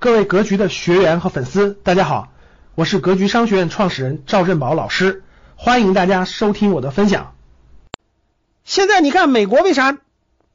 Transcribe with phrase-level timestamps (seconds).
[0.00, 2.28] 各位格局的学员和粉丝，大家好，
[2.76, 5.24] 我是格局商学院创始人赵振宝老师，
[5.56, 7.34] 欢迎大家收听我的分享。
[8.62, 9.98] 现在你看美国为啥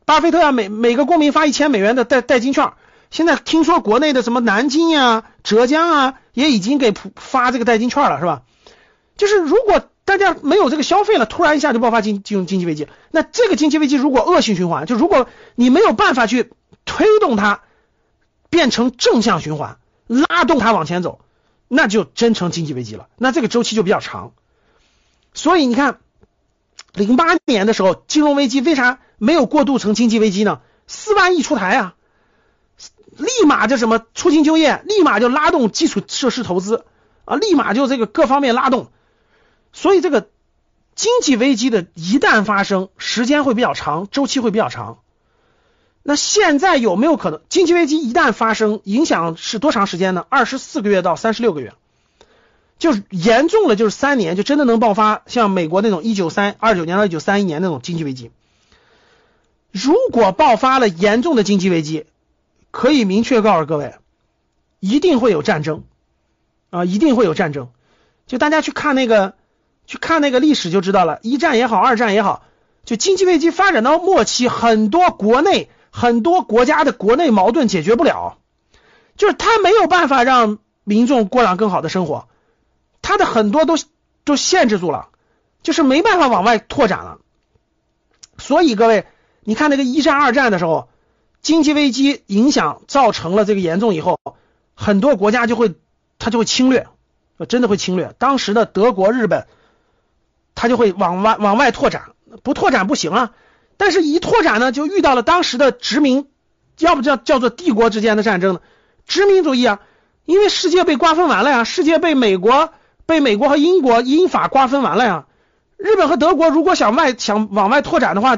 [0.06, 2.72] 巴菲特啊每每个公民发一千美元的代代金券？
[3.12, 8.44] 现在听说国内的什么南京呀、浙江啊，也已经给发这个代金券了，是吧？
[9.18, 16.54] 就是如果大家没有这个消费了，突然一下就爆发经进入经济危机，那这个经济危机如果恶性循环，就如果你没有办法去
[16.86, 17.60] 推动它。
[18.54, 21.22] 变成正向循环，拉动它往前走，
[21.68, 23.08] 那就真成经济危机了。
[23.18, 24.34] 那这个周期就比较长。
[25.34, 25.98] 所以你看，
[26.94, 30.62] 零八年的时候金融危机为啥没有过渡成经济危机呢？
[30.86, 31.96] 四万亿出台啊，
[33.18, 36.86] 立马就什么促进就业，立马就拉动基础设施投资
[37.26, 38.92] 啊，立马就这个各方面拉动。
[39.72, 40.30] 所以这个
[40.94, 45.00] 经济危机的一旦发生，时间会比较长，周期会比较长。
[46.06, 50.26] 那现在有没有可能经济危机一旦发生，影响是多长时间呢？
[50.28, 51.74] 二十四个月到三十六个月，
[52.78, 58.32] 就是严重了就是三年，就真的能爆发像美国那种一九三二九年到一九三一年那种经济危机。
[59.72, 62.06] 如果爆发了严重的经济危机，
[62.70, 63.96] 可以明确告诉各位，
[64.82, 65.84] 一定会有战争
[66.70, 67.70] 啊，一定会有战争。
[68.28, 69.36] 就大家去看那个，
[69.88, 72.44] 去看那个历史就知道了，一战也好，二战也好，
[72.84, 75.70] 就经济危机发展到末期，很多国内。
[75.96, 78.40] 很多国家的国内矛盾解决不了，
[79.16, 82.28] 就是他没有办法让民众过上更好的生活，
[83.04, 83.76] 他的很多都
[84.24, 85.10] 都限制住了，
[85.62, 87.20] 就是没办法往外拓展了。
[88.40, 89.06] 所以各位，
[89.44, 90.90] 你看那个一战、二战的时候，
[91.44, 94.20] 经济危机影响造成了这个严重以后，
[94.74, 95.76] 很多国家就会
[96.18, 96.88] 他就会侵略，
[97.48, 98.16] 真的会侵略。
[98.18, 99.46] 当时的德国、日本，
[100.56, 103.32] 他就会往外往外拓展，不拓展不行啊。
[103.78, 106.28] 但是，一拓展呢，就遇到了当时的殖民，
[106.80, 108.62] 要不叫叫做帝国之间的战争呢？
[109.06, 109.80] 殖民主义啊，
[110.26, 112.74] 因为世界被瓜分完了呀，世界被美国、
[113.06, 115.26] 被美国和英国英法瓜分完了呀。
[115.78, 118.38] 日本和德国如果想外想往外拓展的话，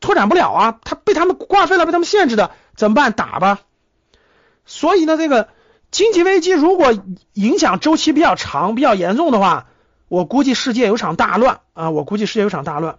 [0.00, 3.12] 拓展不了啊，他被他们瓜分了，被他们限制的，怎么办？
[3.12, 3.60] 打吧。
[4.64, 5.48] 所以呢，这个
[5.90, 6.94] 经济危机如果
[7.34, 9.66] 影响周期比较长、比较严重的话，
[10.08, 11.90] 我估计世界有场大乱啊！
[11.90, 12.96] 我估计世界有场大乱。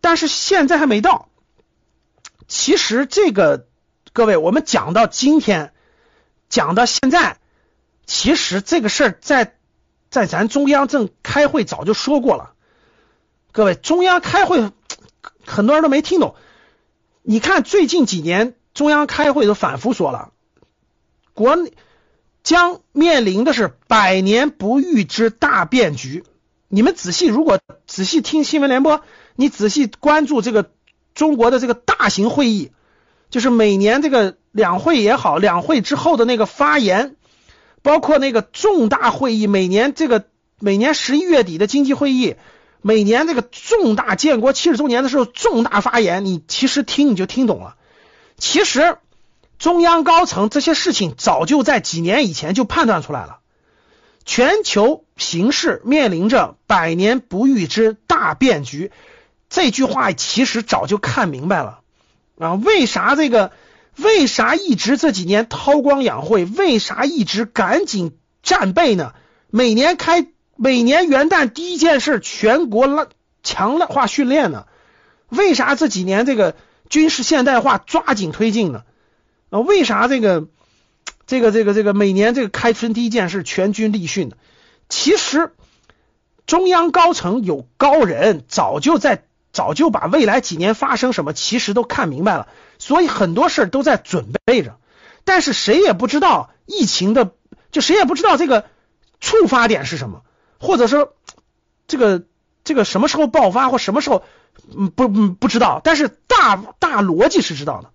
[0.00, 1.28] 但是现在还没到。
[2.48, 3.66] 其实这个，
[4.12, 5.72] 各位，我们讲到今天，
[6.48, 7.38] 讲到现在，
[8.06, 9.56] 其实这个事儿在
[10.10, 12.52] 在咱中央正开会早就说过了。
[13.50, 14.70] 各位，中央开会
[15.44, 16.36] 很多人都没听懂。
[17.22, 20.30] 你看最近几年中央开会都反复说了，
[21.34, 21.58] 国
[22.44, 26.22] 将面临的是百年不遇之大变局。
[26.68, 27.58] 你们仔细如果
[27.88, 29.02] 仔细听新闻联播。
[29.36, 30.70] 你仔细关注这个
[31.14, 32.72] 中国的这个大型会议，
[33.30, 37.16] 就是每年这个两会也好，两会之后的那个发言，
[37.82, 40.24] 包括那个重大会议，每年这个
[40.58, 42.36] 每年十一月底的经济会议，
[42.82, 47.76] 每年这个重大建国七十周年的时候重大发言，你其实听你就听懂了。
[48.38, 48.98] 其实
[49.58, 53.38] 中央高层这些事情早就在几年以前就判断出来了，
[54.24, 58.90] 全球形势面临着百年不遇之大变局。
[59.48, 61.80] 这句话其实早就看明白了
[62.38, 62.54] 啊！
[62.54, 63.52] 为啥这个？
[63.96, 66.44] 为啥一直这几年韬光养晦？
[66.44, 69.14] 为啥一直赶紧战备呢？
[69.48, 73.06] 每年开每年元旦第一件事，全国拉
[73.42, 74.66] 强化训练呢？
[75.28, 76.56] 为啥这几年这个
[76.90, 78.82] 军事现代化抓紧推进呢？
[79.48, 80.46] 啊，为啥这个
[81.26, 84.36] 这个这个这个每年这个开春第一件事全军立训呢？
[84.90, 85.54] 其实
[86.44, 89.22] 中央高层有高人，早就在。
[89.56, 92.46] 早就把未来几年发生什么，其实都看明白了，
[92.78, 94.76] 所以很多事儿都在准备着。
[95.24, 97.32] 但是谁也不知道疫情的，
[97.72, 98.66] 就谁也不知道这个
[99.18, 100.20] 触发点是什么，
[100.60, 101.14] 或者说
[101.88, 102.24] 这个
[102.64, 104.24] 这个什么时候爆发或什么时候，
[104.76, 105.80] 嗯不嗯不知道。
[105.82, 107.90] 但是大大逻辑是知道的。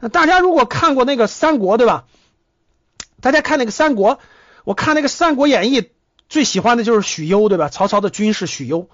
[0.00, 2.06] 那大家如果看过那个三国，对吧？
[3.20, 4.18] 大家看那个三国，
[4.64, 5.80] 我看那个《三国演义》，
[6.28, 7.68] 最喜欢的就是许攸，对吧？
[7.68, 8.90] 曹操的军师许攸。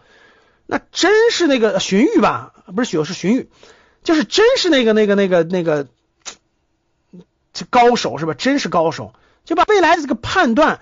[0.70, 2.54] 那真是那个荀彧吧？
[2.76, 3.46] 不是许，是荀彧，
[4.04, 5.88] 就是真是那个那个那个那个
[7.52, 8.34] 这高手是吧？
[8.34, 9.12] 真是高手，
[9.44, 10.80] 就把未来的这个判断，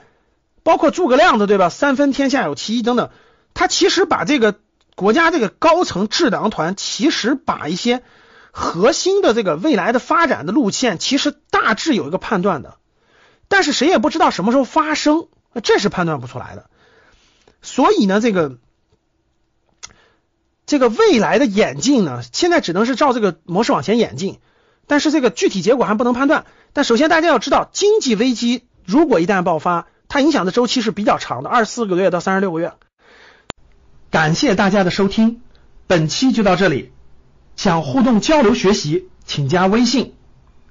[0.62, 1.70] 包括诸葛亮的对吧？
[1.70, 3.08] 三分天下有其一等等，
[3.55, 4.56] 他其实把这个
[4.94, 8.02] 国家这个高层智囊团，其实把一些
[8.50, 12.76] 核心的这个未来的发展的路线，其实大致有一个判断的，
[13.49, 15.29] 但是谁也不知道什么时候发生，
[15.62, 16.69] 这是判断不出来的。
[17.62, 18.58] 所以呢，这个。
[20.69, 24.38] 这个未来的演进呢，现在只能是照这个模式往前演进。
[24.87, 26.44] 但是这个具体结果还不能判断。
[26.75, 32.75] 但首先大家要知道，经济危机如果一旦爆发，它影响的周期是比较长的，二十四个月到三十六个月。
[34.11, 35.41] 感谢大家的收听，
[35.87, 36.93] 本期就到这里。
[37.56, 40.14] 想互动交流学习，请加微信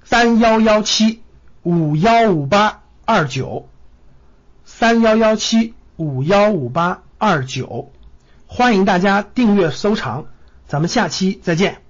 [0.04, 1.22] 三幺幺七
[1.64, 3.68] 五幺五八二九
[4.64, 7.90] 三幺幺七五幺五八二九，
[8.50, 10.24] 欢迎大家订阅收藏，
[10.66, 11.82] 咱们下期再见。